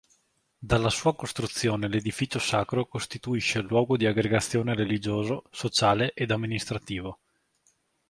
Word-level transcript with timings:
Dalla 0.57 0.89
sua 0.89 1.15
costruzione 1.15 1.87
l'edificio 1.87 2.39
sacro 2.39 2.87
costituisce 2.87 3.59
luogo 3.61 3.97
di 3.97 4.07
aggregazione 4.07 4.73
religioso, 4.73 5.43
sociale 5.51 6.13
ed 6.15 6.31
amministrativo. 6.31 7.19